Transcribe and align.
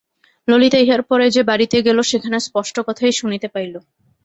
ললিতা 0.47 0.79
ইহার 0.81 1.01
পরে 1.03 1.25
যে 1.35 1.41
বাড়িতে 1.43 1.77
গেল 1.87 1.97
সেখানে 2.11 2.37
স্পষ্ট 2.47 2.75
কথাই 2.87 3.13
শুনিতে 3.19 3.47
পাইল। 3.53 3.73